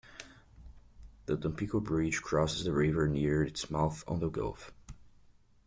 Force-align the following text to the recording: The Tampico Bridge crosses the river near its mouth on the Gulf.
The 1.27 1.37
Tampico 1.37 1.79
Bridge 1.79 2.23
crosses 2.23 2.63
the 2.63 2.73
river 2.73 3.07
near 3.07 3.43
its 3.43 3.69
mouth 3.69 4.03
on 4.07 4.19
the 4.19 4.29
Gulf. 4.29 4.71